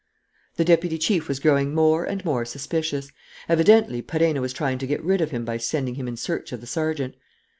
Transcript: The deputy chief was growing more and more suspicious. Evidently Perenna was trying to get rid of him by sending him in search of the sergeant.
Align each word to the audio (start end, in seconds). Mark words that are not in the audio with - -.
The 0.55 0.65
deputy 0.65 0.97
chief 0.97 1.27
was 1.27 1.39
growing 1.39 1.75
more 1.75 2.05
and 2.05 2.25
more 2.25 2.43
suspicious. 2.43 3.11
Evidently 3.47 4.01
Perenna 4.01 4.41
was 4.41 4.51
trying 4.51 4.79
to 4.79 4.87
get 4.87 5.03
rid 5.03 5.21
of 5.21 5.29
him 5.29 5.45
by 5.45 5.57
sending 5.57 5.93
him 5.93 6.07
in 6.07 6.17
search 6.17 6.51
of 6.51 6.59
the 6.59 6.65
sergeant. 6.65 7.13